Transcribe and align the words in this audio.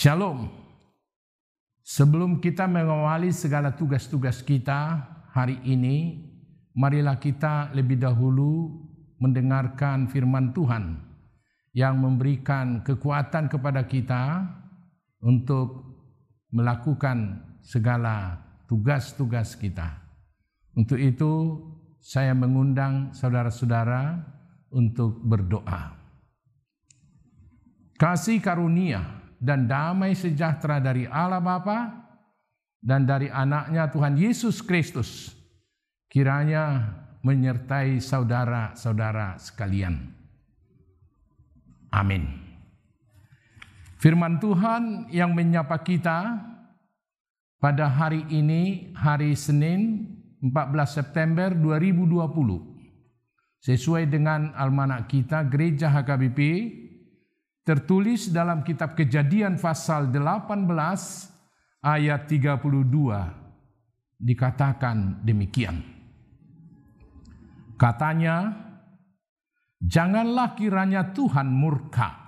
Shalom. 0.00 0.48
Sebelum 1.84 2.40
kita 2.40 2.64
mengawali 2.64 3.36
segala 3.36 3.68
tugas-tugas 3.68 4.40
kita 4.40 5.04
hari 5.30 5.58
ini, 5.66 6.18
marilah 6.74 7.18
kita 7.18 7.70
lebih 7.74 7.98
dahulu 7.98 8.70
mendengarkan 9.20 10.08
firman 10.08 10.50
Tuhan 10.56 10.98
yang 11.76 12.00
memberikan 12.02 12.82
kekuatan 12.82 13.46
kepada 13.46 13.86
kita 13.86 14.42
untuk 15.22 15.86
melakukan 16.50 17.46
segala 17.62 18.42
tugas-tugas 18.66 19.54
kita. 19.54 20.02
Untuk 20.74 20.98
itu, 20.98 21.62
saya 22.00 22.32
mengundang 22.34 23.12
saudara-saudara 23.14 24.18
untuk 24.72 25.20
berdoa. 25.22 25.94
Kasih 28.00 28.40
karunia 28.40 29.04
dan 29.36 29.68
damai 29.68 30.16
sejahtera 30.16 30.80
dari 30.80 31.04
Allah 31.04 31.42
Bapa 31.42 32.09
dan 32.80 33.04
dari 33.04 33.28
anaknya 33.28 33.92
Tuhan 33.92 34.16
Yesus 34.16 34.64
Kristus 34.64 35.36
kiranya 36.08 36.96
menyertai 37.20 38.00
saudara-saudara 38.00 39.36
sekalian. 39.36 40.16
Amin. 41.92 42.40
Firman 44.00 44.40
Tuhan 44.40 45.12
yang 45.12 45.36
menyapa 45.36 45.76
kita 45.84 46.40
pada 47.60 47.86
hari 47.92 48.24
ini, 48.32 48.88
hari 48.96 49.36
Senin 49.36 50.08
14 50.40 50.96
September 50.96 51.52
2020. 51.52 52.16
Sesuai 53.60 54.08
dengan 54.08 54.56
almanak 54.56 55.12
kita, 55.12 55.44
Gereja 55.44 55.92
HKBP 55.92 56.40
tertulis 57.60 58.32
dalam 58.32 58.64
kitab 58.64 58.96
Kejadian 58.96 59.60
pasal 59.60 60.08
18 60.08 60.64
ayat 61.80 62.28
32 62.28 64.20
dikatakan 64.20 65.24
demikian. 65.24 65.80
Katanya, 67.80 68.52
janganlah 69.80 70.52
kiranya 70.52 71.16
Tuhan 71.16 71.48
murka 71.48 72.20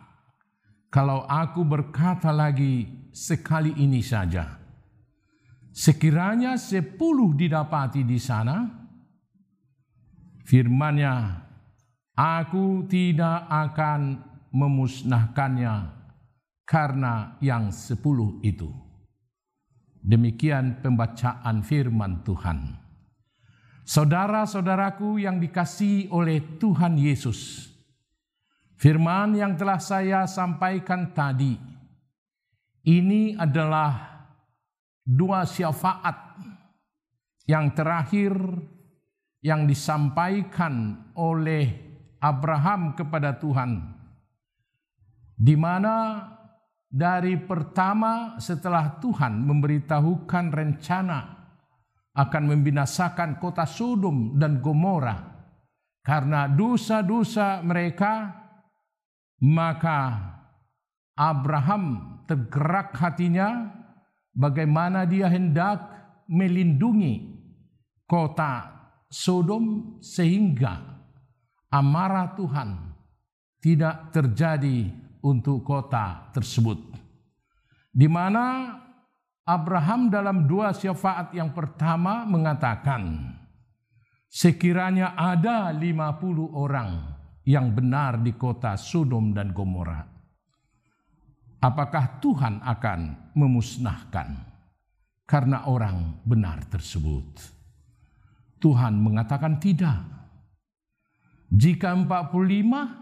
kalau 0.89 1.29
aku 1.29 1.65
berkata 1.65 2.33
lagi 2.33 2.89
sekali 3.13 3.77
ini 3.77 4.01
saja. 4.01 4.61
Sekiranya 5.73 6.57
sepuluh 6.61 7.33
didapati 7.33 8.05
di 8.05 8.21
sana, 8.21 8.65
firmannya, 10.45 11.17
aku 12.13 12.85
tidak 12.89 13.49
akan 13.49 14.21
memusnahkannya 14.53 15.75
karena 16.69 17.41
yang 17.41 17.73
sepuluh 17.73 18.37
itu. 18.45 18.92
Demikian 20.03 20.83
pembacaan 20.83 21.63
firman 21.63 22.27
Tuhan. 22.27 22.75
Saudara-saudaraku 23.87 25.23
yang 25.23 25.39
dikasihi 25.39 26.11
oleh 26.11 26.59
Tuhan 26.59 26.99
Yesus, 26.99 27.71
firman 28.75 29.39
yang 29.39 29.55
telah 29.55 29.79
saya 29.79 30.27
sampaikan 30.27 31.15
tadi, 31.15 31.55
ini 32.83 33.39
adalah 33.39 34.27
dua 35.07 35.47
syafaat 35.47 36.35
yang 37.47 37.71
terakhir 37.75 38.35
yang 39.43 39.67
disampaikan 39.67 40.99
oleh 41.19 41.67
Abraham 42.23 42.95
kepada 42.95 43.35
Tuhan 43.39 44.03
di 45.35 45.59
mana 45.59 46.23
dari 46.93 47.41
pertama 47.41 48.37
setelah 48.37 49.01
Tuhan 49.01 49.49
memberitahukan 49.49 50.47
rencana 50.53 51.21
akan 52.13 52.43
membinasakan 52.53 53.41
kota 53.41 53.65
Sodom 53.65 54.37
dan 54.37 54.61
Gomora. 54.61 55.33
Karena 56.05 56.45
dosa-dosa 56.53 57.65
mereka 57.65 58.29
maka 59.41 60.21
Abraham 61.17 61.85
tergerak 62.29 62.93
hatinya 63.01 63.73
bagaimana 64.37 65.09
dia 65.09 65.33
hendak 65.33 65.89
melindungi 66.29 67.41
kota 68.05 68.69
Sodom 69.09 69.97
sehingga 70.05 71.01
amarah 71.73 72.37
Tuhan 72.37 72.93
tidak 73.63 74.13
terjadi 74.13 75.02
untuk 75.23 75.63
kota 75.63 76.31
tersebut. 76.35 76.79
Di 77.93 78.11
mana 78.11 78.77
Abraham 79.43 80.07
dalam 80.07 80.47
dua 80.47 80.71
syafaat 80.71 81.35
yang 81.35 81.51
pertama 81.51 82.23
mengatakan, 82.27 83.35
sekiranya 84.31 85.19
ada 85.19 85.75
50 85.75 86.55
orang 86.55 86.91
yang 87.43 87.75
benar 87.75 88.23
di 88.23 88.39
kota 88.39 88.79
Sodom 88.79 89.35
dan 89.35 89.51
Gomora, 89.51 89.99
apakah 91.59 92.23
Tuhan 92.23 92.63
akan 92.63 93.33
memusnahkan 93.35 94.29
karena 95.27 95.67
orang 95.67 96.23
benar 96.23 96.63
tersebut? 96.71 97.27
Tuhan 98.63 98.95
mengatakan 98.95 99.59
tidak. 99.59 100.07
Jika 101.51 101.93
45 101.99 103.02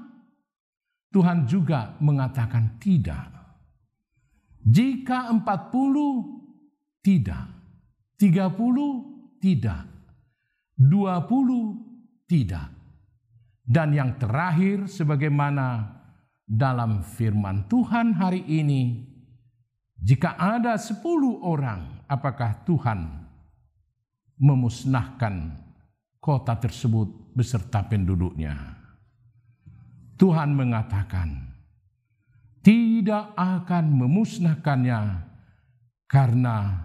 Tuhan 1.11 1.47
juga 1.51 1.99
mengatakan 1.99 2.79
tidak. 2.79 3.27
Jika 4.63 5.35
40 5.35 7.03
tidak, 7.03 7.45
30 8.15 9.43
tidak, 9.43 9.83
20 10.79 12.31
tidak. 12.31 12.69
Dan 13.67 13.95
yang 13.95 14.15
terakhir 14.19 14.87
sebagaimana 14.87 15.99
dalam 16.47 17.03
firman 17.03 17.67
Tuhan 17.67 18.15
hari 18.15 18.47
ini, 18.47 19.11
jika 19.99 20.39
ada 20.39 20.79
10 20.79 21.03
orang, 21.43 22.07
apakah 22.07 22.63
Tuhan 22.67 23.29
memusnahkan 24.39 25.59
kota 26.23 26.55
tersebut 26.57 27.35
beserta 27.35 27.83
penduduknya? 27.85 28.80
Tuhan 30.21 30.53
mengatakan, 30.53 31.49
tidak 32.61 33.33
akan 33.41 33.89
memusnahkannya 33.89 35.25
karena 36.05 36.77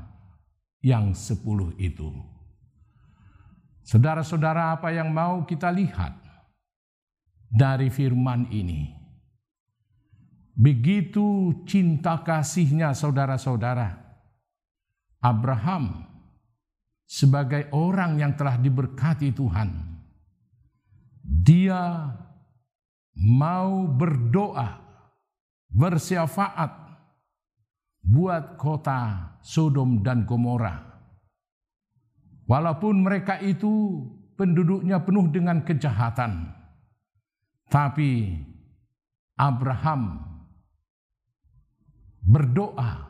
yang 0.79 1.11
sepuluh 1.11 1.75
itu. 1.75 2.15
Saudara-saudara, 3.83 4.71
apa 4.71 4.95
yang 4.95 5.11
mau 5.11 5.43
kita 5.43 5.67
lihat 5.67 6.15
dari 7.51 7.91
firman 7.91 8.47
ini? 8.55 8.95
Begitu 10.55 11.59
cinta 11.67 12.23
kasihnya 12.23 12.95
saudara-saudara, 12.95 13.99
Abraham 15.19 16.07
sebagai 17.03 17.67
orang 17.75 18.15
yang 18.15 18.31
telah 18.39 18.55
diberkati 18.55 19.35
Tuhan, 19.35 19.75
dia 21.19 22.07
mau 23.15 23.87
berdoa, 23.87 24.83
bersyafaat 25.71 26.71
buat 28.05 28.59
kota 28.59 29.33
Sodom 29.41 30.03
dan 30.05 30.27
Gomora. 30.27 30.83
Walaupun 32.45 33.01
mereka 33.01 33.41
itu 33.41 34.05
penduduknya 34.37 35.01
penuh 35.01 35.25
dengan 35.33 35.65
kejahatan, 35.65 36.53
tapi 37.71 38.37
Abraham 39.33 40.21
berdoa 42.21 43.09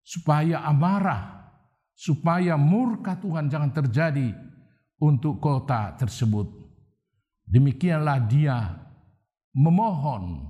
supaya 0.00 0.64
amarah, 0.64 1.52
supaya 1.92 2.56
murka 2.56 3.20
Tuhan 3.20 3.52
jangan 3.52 3.72
terjadi 3.76 4.32
untuk 4.96 5.36
kota 5.36 5.92
tersebut. 6.00 6.48
Demikianlah 7.44 8.24
dia 8.24 8.85
memohon, 9.56 10.44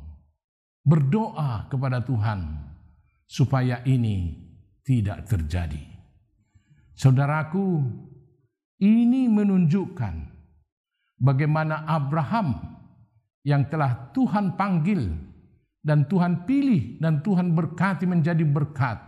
berdoa 0.83 1.71
kepada 1.71 2.03
Tuhan 2.03 2.59
supaya 3.31 3.87
ini 3.87 4.35
tidak 4.83 5.31
terjadi. 5.31 5.83
Saudaraku, 6.99 7.87
ini 8.83 9.31
menunjukkan 9.31 10.15
bagaimana 11.23 11.87
Abraham 11.87 12.77
yang 13.47 13.71
telah 13.71 14.11
Tuhan 14.11 14.59
panggil 14.59 15.07
dan 15.87 16.11
Tuhan 16.11 16.43
pilih 16.45 16.99
dan 16.99 17.23
Tuhan 17.23 17.55
berkati 17.55 18.11
menjadi 18.11 18.43
berkat. 18.43 18.99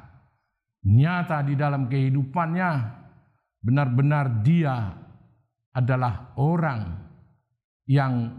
Nyata 0.87 1.43
di 1.43 1.59
dalam 1.59 1.91
kehidupannya 1.91 2.71
benar-benar 3.67 4.47
dia 4.47 4.95
adalah 5.75 6.33
orang 6.39 7.03
yang 7.91 8.31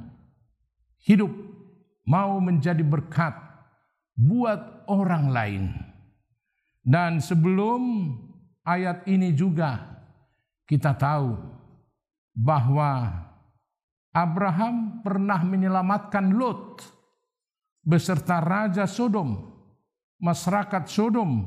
hidup 1.03 1.31
mau 2.09 2.41
menjadi 2.41 2.81
berkat 2.81 3.37
buat 4.17 4.89
orang 4.89 5.25
lain. 5.29 5.63
Dan 6.81 7.21
sebelum 7.21 8.11
ayat 8.65 9.05
ini 9.05 9.29
juga 9.37 10.01
kita 10.65 10.97
tahu 10.97 11.37
bahwa 12.33 13.13
Abraham 14.09 15.05
pernah 15.05 15.37
menyelamatkan 15.45 16.33
Lot 16.33 16.81
beserta 17.85 18.41
Raja 18.41 18.89
Sodom, 18.89 19.37
masyarakat 20.17 20.89
Sodom 20.89 21.45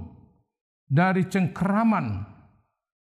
dari 0.87 1.27
cengkeraman 1.27 2.23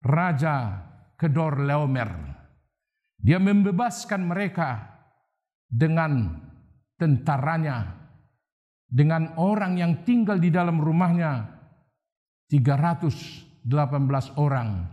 Raja 0.00 0.88
Kedor 1.20 1.60
Leomer. 1.68 2.10
Dia 3.22 3.38
membebaskan 3.38 4.24
mereka 4.24 4.82
dengan 5.68 6.42
tentaranya 7.02 7.98
dengan 8.86 9.34
orang 9.42 9.74
yang 9.74 10.06
tinggal 10.06 10.38
di 10.38 10.54
dalam 10.54 10.78
rumahnya 10.78 11.50
318 12.46 13.66
orang 14.38 14.86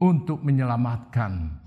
untuk 0.00 0.40
menyelamatkan 0.40 1.60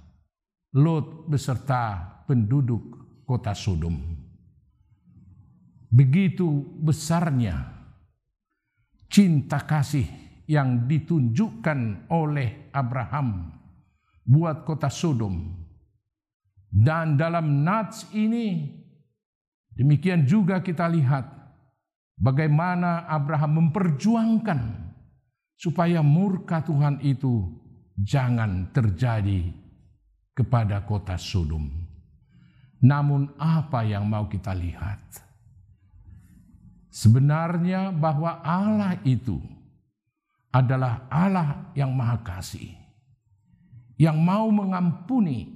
Lot 0.74 1.26
beserta 1.30 1.98
penduduk 2.26 2.98
kota 3.26 3.54
Sodom. 3.58 3.98
Begitu 5.90 6.46
besarnya 6.78 7.66
cinta 9.10 9.66
kasih 9.66 10.06
yang 10.46 10.86
ditunjukkan 10.86 12.10
oleh 12.14 12.70
Abraham 12.70 13.50
buat 14.26 14.62
kota 14.62 14.94
Sodom. 14.94 15.58
Dan 16.70 17.18
dalam 17.18 17.66
nats 17.66 18.06
ini 18.14 18.78
demikian 19.80 20.28
juga 20.28 20.60
kita 20.60 20.92
lihat 20.92 21.40
Bagaimana 22.20 23.08
Abraham 23.08 23.72
memperjuangkan 23.72 24.60
supaya 25.56 26.04
murka 26.04 26.60
Tuhan 26.60 27.00
itu 27.00 27.48
jangan 27.96 28.76
terjadi 28.76 29.56
kepada 30.36 30.84
kota 30.84 31.16
Sodom. 31.16 31.72
Namun 32.84 33.32
apa 33.40 33.88
yang 33.88 34.04
mau 34.04 34.28
kita 34.28 34.52
lihat? 34.52 35.00
Sebenarnya 36.92 37.96
bahwa 37.96 38.44
Allah 38.44 39.00
itu 39.08 39.40
adalah 40.52 41.08
Allah 41.08 41.72
yang 41.72 41.96
maha 41.96 42.20
kasih. 42.20 42.76
Yang 43.96 44.18
mau 44.20 44.52
mengampuni 44.52 45.56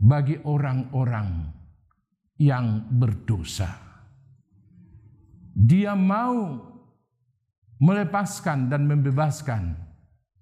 bagi 0.00 0.40
orang-orang 0.48 1.57
yang 2.38 2.86
berdosa. 2.86 3.68
Dia 5.58 5.98
mau 5.98 6.54
melepaskan 7.82 8.70
dan 8.70 8.86
membebaskan 8.86 9.74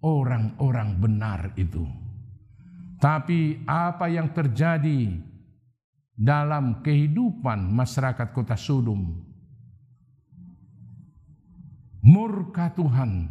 orang-orang 0.04 1.00
benar 1.00 1.40
itu. 1.56 1.88
Tapi 3.00 3.64
apa 3.68 4.08
yang 4.08 4.32
terjadi 4.32 5.16
dalam 6.16 6.80
kehidupan 6.80 7.72
masyarakat 7.72 8.28
kota 8.32 8.56
Sodom, 8.56 9.20
murka 12.00 12.72
Tuhan 12.72 13.28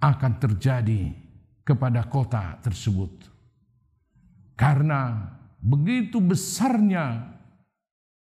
akan 0.00 0.32
terjadi 0.36 1.16
kepada 1.64 2.04
kota 2.12 2.60
tersebut. 2.60 3.12
Karena 4.56 5.32
begitu 5.66 6.22
besarnya 6.22 7.34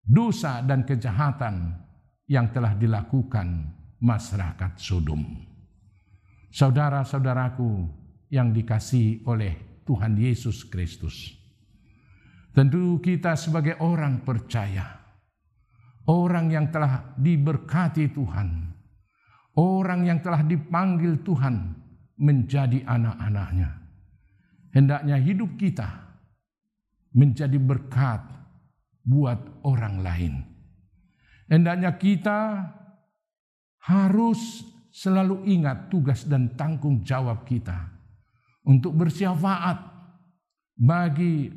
dosa 0.01 0.65
dan 0.65 0.81
kejahatan 0.81 1.77
yang 2.25 2.49
telah 2.49 2.73
dilakukan 2.73 3.69
masyarakat 4.01 4.81
Sodom. 4.81 5.21
Saudara-saudaraku 6.49 7.85
yang 8.33 8.49
dikasihi 8.49 9.21
oleh 9.29 9.81
Tuhan 9.85 10.17
Yesus 10.17 10.65
Kristus. 10.65 11.37
Tentu 12.55 12.97
kita 13.03 13.35
sebagai 13.35 13.77
orang 13.83 14.23
percaya, 14.23 14.87
orang 16.07 16.49
yang 16.49 16.71
telah 16.71 17.13
diberkati 17.19 18.09
Tuhan, 18.15 18.49
orang 19.59 20.07
yang 20.07 20.23
telah 20.23 20.41
dipanggil 20.41 21.19
Tuhan 21.21 21.75
menjadi 22.15 22.87
anak-anaknya. 22.87 23.69
Hendaknya 24.71 25.19
hidup 25.19 25.59
kita 25.59 26.04
menjadi 27.15 27.55
berkat 27.55 28.19
buat 29.07 29.39
orang 29.63 30.03
lain 30.03 30.55
Hendaknya 31.45 31.93
kita 31.93 32.73
harus 33.85 34.65
selalu 34.89 35.45
ingat 35.45 35.93
tugas 35.93 36.25
dan 36.25 36.57
tanggung 36.57 37.05
jawab 37.05 37.45
kita 37.45 37.85
untuk 38.65 38.97
bersyafaat 38.97 39.77
bagi 40.73 41.53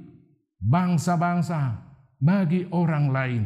bangsa-bangsa, 0.61 1.73
bagi 2.21 2.69
orang 2.69 3.07
lain, 3.09 3.45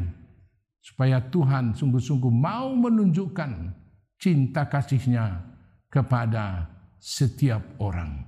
supaya 0.83 1.23
Tuhan 1.23 1.79
sungguh-sungguh 1.79 2.33
mau 2.35 2.75
menunjukkan 2.75 3.79
cinta 4.19 4.67
kasihnya 4.67 5.47
kepada 5.87 6.67
setiap 6.99 7.63
orang. 7.79 8.27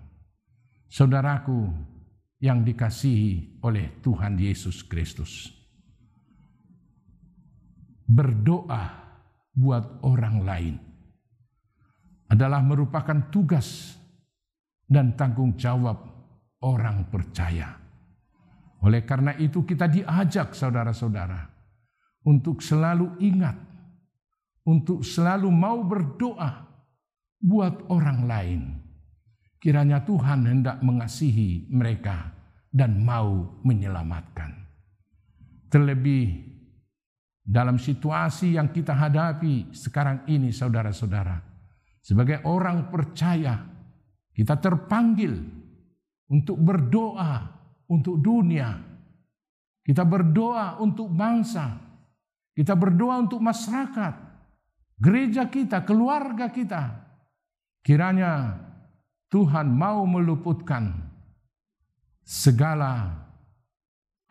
Saudaraku 0.86 1.66
yang 2.44 2.60
dikasihi 2.60 3.64
oleh 3.64 4.04
Tuhan 4.04 4.36
Yesus 4.36 4.84
Kristus 4.84 5.48
berdoa 8.04 8.84
buat 9.56 10.04
orang 10.04 10.36
lain 10.44 10.76
adalah 12.28 12.60
merupakan 12.60 13.32
tugas 13.32 13.96
dan 14.84 15.16
tanggung 15.16 15.56
jawab 15.56 16.04
orang 16.60 17.08
percaya. 17.08 17.80
Oleh 18.84 19.08
karena 19.08 19.32
itu 19.40 19.64
kita 19.64 19.88
diajak 19.88 20.52
saudara-saudara 20.52 21.48
untuk 22.28 22.60
selalu 22.60 23.16
ingat, 23.24 23.56
untuk 24.68 25.00
selalu 25.00 25.48
mau 25.48 25.80
berdoa 25.80 26.68
buat 27.40 27.88
orang 27.88 28.20
lain. 28.28 28.62
Kiranya 29.56 30.04
Tuhan 30.04 30.44
hendak 30.44 30.84
mengasihi 30.84 31.72
mereka 31.72 32.33
dan 32.74 32.98
mau 32.98 33.62
menyelamatkan. 33.62 34.50
Terlebih 35.70 36.42
dalam 37.46 37.78
situasi 37.78 38.58
yang 38.58 38.74
kita 38.74 38.90
hadapi 38.90 39.70
sekarang 39.70 40.26
ini 40.26 40.50
saudara-saudara. 40.50 41.38
Sebagai 42.02 42.42
orang 42.50 42.90
percaya, 42.90 43.62
kita 44.34 44.58
terpanggil 44.58 45.38
untuk 46.26 46.58
berdoa 46.58 47.46
untuk 47.86 48.18
dunia. 48.18 48.74
Kita 49.84 50.02
berdoa 50.02 50.82
untuk 50.82 51.14
bangsa. 51.14 51.78
Kita 52.50 52.74
berdoa 52.74 53.22
untuk 53.22 53.38
masyarakat. 53.38 54.14
Gereja 54.98 55.46
kita, 55.46 55.86
keluarga 55.86 56.50
kita. 56.50 56.82
Kiranya 57.84 58.56
Tuhan 59.28 59.68
mau 59.68 60.08
meluputkan 60.08 61.13
segala 62.24 63.12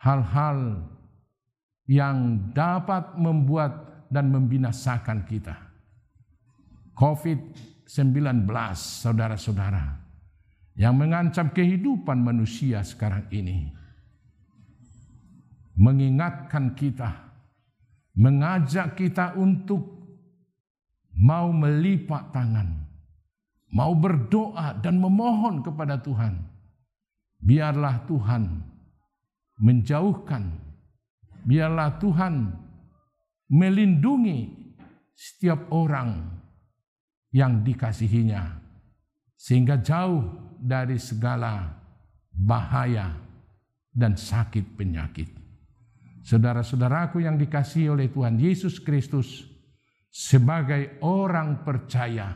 hal-hal 0.02 0.90
yang 1.86 2.50
dapat 2.52 3.14
membuat 3.16 4.06
dan 4.10 4.30
membinasakan 4.34 5.26
kita. 5.30 5.54
COVID-19, 6.94 8.46
saudara-saudara, 8.78 9.98
yang 10.78 10.94
mengancam 10.98 11.50
kehidupan 11.50 12.22
manusia 12.22 12.86
sekarang 12.86 13.26
ini, 13.34 13.74
mengingatkan 15.74 16.78
kita, 16.78 17.34
mengajak 18.14 18.94
kita 18.94 19.34
untuk 19.38 19.82
mau 21.18 21.50
melipat 21.50 22.30
tangan, 22.30 22.70
mau 23.74 23.98
berdoa 23.98 24.78
dan 24.78 25.02
memohon 25.02 25.66
kepada 25.66 25.98
Tuhan, 25.98 26.53
biarlah 27.44 28.08
Tuhan 28.08 28.44
menjauhkan, 29.60 30.44
biarlah 31.44 32.00
Tuhan 32.00 32.56
melindungi 33.52 34.48
setiap 35.14 35.68
orang 35.76 36.26
yang 37.36 37.62
dikasihinya 37.62 38.64
sehingga 39.36 39.84
jauh 39.84 40.24
dari 40.58 40.96
segala 40.96 41.68
bahaya 42.32 43.12
dan 43.92 44.16
sakit 44.16 44.80
penyakit. 44.80 45.30
Saudara-saudaraku 46.24 47.20
yang 47.20 47.36
dikasihi 47.36 47.92
oleh 47.92 48.08
Tuhan 48.08 48.40
Yesus 48.40 48.80
Kristus 48.80 49.44
sebagai 50.08 51.04
orang 51.04 51.68
percaya, 51.68 52.32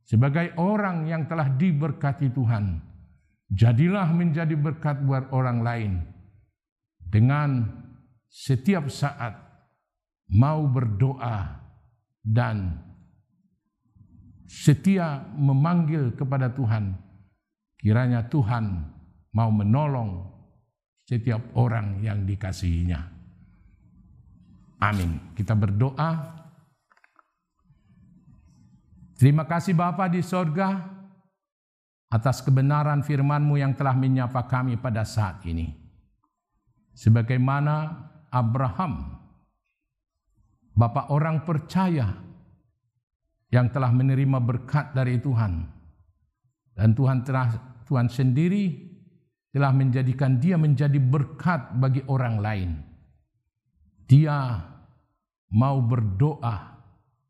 sebagai 0.00 0.56
orang 0.56 1.04
yang 1.04 1.28
telah 1.28 1.52
diberkati 1.52 2.32
Tuhan, 2.32 2.80
jadilah 3.52 4.08
menjadi 4.08 4.56
berkat 4.56 5.04
buat 5.04 5.28
orang 5.28 5.60
lain 5.60 5.92
dengan 7.12 7.68
setiap 8.32 8.88
saat 8.88 9.36
mau 10.32 10.64
berdoa 10.64 11.60
dan 12.24 12.80
setia 14.48 15.20
memanggil 15.36 16.16
kepada 16.16 16.48
Tuhan, 16.52 16.96
kiranya 17.76 18.24
Tuhan 18.32 18.88
mau 19.36 19.52
menolong 19.52 20.32
setiap 21.04 21.52
orang 21.52 22.00
yang 22.00 22.24
dikasihinya. 22.24 23.00
Amin. 24.80 25.36
Kita 25.36 25.52
berdoa. 25.52 26.40
Terima 29.16 29.46
kasih 29.46 29.78
Bapa 29.78 30.10
di 30.10 30.18
sorga 30.18 30.91
atas 32.12 32.44
kebenaran 32.44 33.00
firman-Mu 33.00 33.56
yang 33.56 33.72
telah 33.72 33.96
menyapa 33.96 34.44
kami 34.44 34.76
pada 34.76 35.00
saat 35.08 35.40
ini. 35.48 35.72
Sebagaimana 36.92 37.88
Abraham, 38.28 39.22
Bapak 40.72 41.12
orang 41.12 41.44
percaya 41.44 42.08
yang 43.52 43.68
telah 43.68 43.92
menerima 43.92 44.40
berkat 44.40 44.96
dari 44.96 45.20
Tuhan. 45.20 45.68
Dan 46.72 46.96
Tuhan 46.96 47.20
telah 47.28 47.52
Tuhan 47.84 48.08
sendiri 48.08 48.92
telah 49.52 49.68
menjadikan 49.76 50.40
dia 50.40 50.56
menjadi 50.56 50.96
berkat 50.96 51.76
bagi 51.76 52.00
orang 52.08 52.40
lain. 52.40 52.70
Dia 54.08 54.56
mau 55.52 55.84
berdoa 55.84 56.80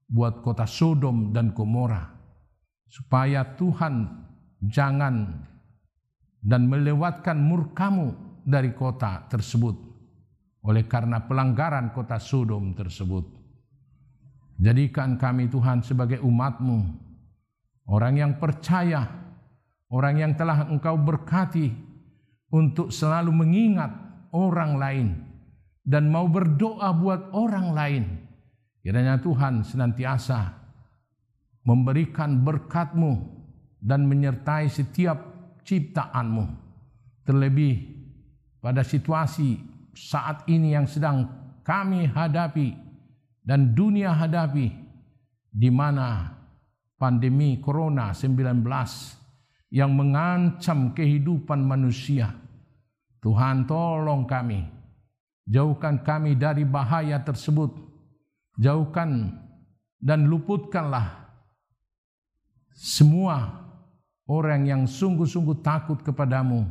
buat 0.06 0.38
kota 0.46 0.62
Sodom 0.62 1.34
dan 1.34 1.50
Gomora 1.50 2.06
supaya 2.86 3.42
Tuhan 3.58 4.22
jangan 4.62 5.42
dan 6.42 6.70
melewatkan 6.70 7.38
murkamu 7.38 8.14
dari 8.42 8.74
kota 8.74 9.26
tersebut 9.30 9.74
oleh 10.62 10.86
karena 10.86 11.22
pelanggaran 11.26 11.90
kota 11.90 12.18
Sodom 12.22 12.74
tersebut. 12.74 13.26
Jadikan 14.62 15.18
kami 15.18 15.50
Tuhan 15.50 15.82
sebagai 15.82 16.22
umatmu, 16.22 16.78
orang 17.90 18.14
yang 18.14 18.32
percaya, 18.38 19.02
orang 19.90 20.22
yang 20.22 20.32
telah 20.38 20.70
engkau 20.70 20.94
berkati 20.94 21.66
untuk 22.54 22.94
selalu 22.94 23.34
mengingat 23.34 23.90
orang 24.30 24.78
lain 24.78 25.08
dan 25.82 26.06
mau 26.06 26.30
berdoa 26.30 26.94
buat 26.94 27.34
orang 27.34 27.74
lain. 27.74 28.04
Kiranya 28.82 29.18
Tuhan 29.18 29.66
senantiasa 29.66 30.62
memberikan 31.66 32.42
berkatmu 32.42 33.41
dan 33.82 34.06
menyertai 34.06 34.70
setiap 34.70 35.18
ciptaanmu. 35.66 36.46
Terlebih 37.26 37.74
pada 38.62 38.86
situasi 38.86 39.58
saat 39.90 40.46
ini 40.46 40.78
yang 40.78 40.86
sedang 40.86 41.26
kami 41.66 42.06
hadapi 42.06 42.78
dan 43.42 43.74
dunia 43.74 44.14
hadapi 44.14 44.70
di 45.50 45.70
mana 45.70 46.30
pandemi 46.94 47.58
corona 47.58 48.14
19 48.14 48.62
yang 49.74 49.90
mengancam 49.90 50.94
kehidupan 50.94 51.58
manusia. 51.58 52.30
Tuhan 53.22 53.70
tolong 53.70 54.26
kami, 54.26 54.66
jauhkan 55.46 56.02
kami 56.02 56.34
dari 56.34 56.66
bahaya 56.66 57.22
tersebut, 57.22 57.70
jauhkan 58.58 59.30
dan 60.02 60.26
luputkanlah 60.26 61.22
semua 62.74 63.61
orang 64.32 64.64
yang 64.64 64.82
sungguh-sungguh 64.88 65.60
takut 65.60 66.00
kepadamu 66.00 66.64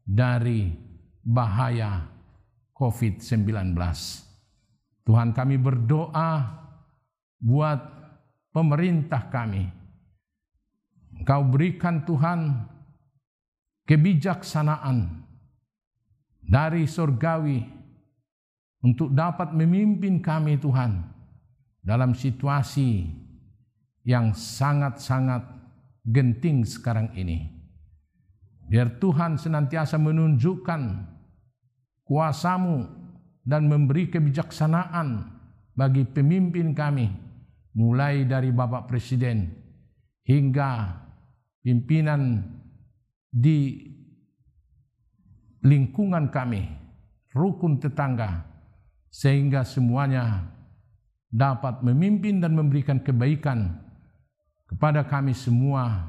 dari 0.00 0.72
bahaya 1.20 2.08
COVID-19. 2.72 3.76
Tuhan 5.04 5.36
kami 5.36 5.56
berdoa 5.60 6.32
buat 7.36 7.80
pemerintah 8.56 9.28
kami. 9.28 9.68
Engkau 11.20 11.44
berikan 11.52 12.00
Tuhan 12.08 12.64
kebijaksanaan 13.84 15.22
dari 16.40 16.88
surgawi 16.88 17.60
untuk 18.82 19.12
dapat 19.12 19.54
memimpin 19.54 20.18
kami 20.18 20.58
Tuhan 20.58 21.06
dalam 21.84 22.16
situasi 22.16 23.06
yang 24.02 24.34
sangat-sangat 24.34 25.61
genting 26.06 26.66
sekarang 26.66 27.14
ini. 27.14 27.46
Biar 28.66 28.98
Tuhan 28.98 29.36
senantiasa 29.38 29.98
menunjukkan 29.98 30.82
kuasamu 32.06 32.88
dan 33.42 33.66
memberi 33.66 34.08
kebijaksanaan 34.08 35.28
bagi 35.74 36.06
pemimpin 36.06 36.72
kami, 36.72 37.10
mulai 37.76 38.24
dari 38.28 38.52
Bapak 38.52 38.88
Presiden 38.88 39.48
hingga 40.24 41.00
pimpinan 41.64 42.42
di 43.32 43.88
lingkungan 45.62 46.28
kami, 46.28 46.62
rukun 47.32 47.78
tetangga, 47.80 48.46
sehingga 49.08 49.62
semuanya 49.62 50.48
dapat 51.32 51.80
memimpin 51.80 52.44
dan 52.44 52.52
memberikan 52.52 53.00
kebaikan 53.00 53.80
kepada 54.72 55.04
kami 55.04 55.36
semua 55.36 56.08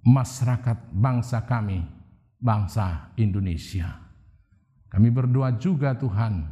masyarakat 0.00 0.88
bangsa 0.96 1.44
kami, 1.44 1.84
bangsa 2.40 3.12
Indonesia. 3.20 4.00
Kami 4.88 5.12
berdoa 5.12 5.52
juga 5.60 5.92
Tuhan 5.92 6.48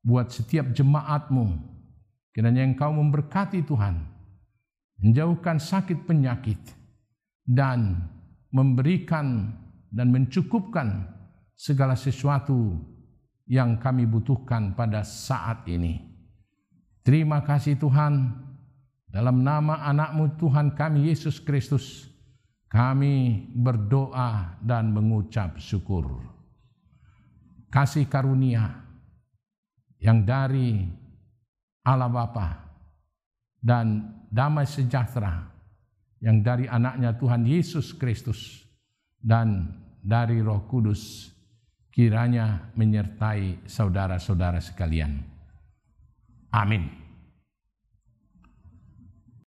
buat 0.00 0.32
setiap 0.32 0.72
jemaatmu. 0.72 1.52
Kiranya 2.32 2.64
engkau 2.64 2.96
memberkati 2.96 3.60
Tuhan. 3.68 4.00
Menjauhkan 5.04 5.60
sakit 5.60 6.08
penyakit. 6.08 6.60
Dan 7.44 8.00
memberikan 8.48 9.52
dan 9.92 10.08
mencukupkan 10.08 11.04
segala 11.52 11.92
sesuatu 11.92 12.78
yang 13.44 13.76
kami 13.76 14.08
butuhkan 14.08 14.72
pada 14.72 15.04
saat 15.04 15.68
ini. 15.68 16.00
Terima 17.04 17.44
kasih 17.44 17.76
Tuhan. 17.76 18.48
Dalam 19.10 19.42
nama 19.42 19.82
anakmu 19.90 20.38
Tuhan 20.38 20.78
kami 20.78 21.10
Yesus 21.10 21.42
Kristus. 21.42 22.06
Kami 22.70 23.50
berdoa 23.50 24.54
dan 24.62 24.94
mengucap 24.94 25.58
syukur 25.58 26.22
kasih 27.70 28.10
karunia 28.10 28.82
yang 30.02 30.26
dari 30.26 30.84
Allah 31.86 32.10
Bapa 32.10 32.62
dan 33.62 34.10
damai 34.28 34.66
sejahtera 34.66 35.48
yang 36.20 36.44
dari 36.44 36.68
anaknya 36.68 37.16
Tuhan 37.16 37.46
Yesus 37.46 37.96
Kristus 37.96 38.66
dan 39.18 39.70
dari 40.02 40.42
Roh 40.42 40.66
Kudus 40.68 41.32
kiranya 41.90 42.70
menyertai 42.76 43.64
saudara-saudara 43.64 44.60
sekalian. 44.60 45.18
Amin. 46.50 46.99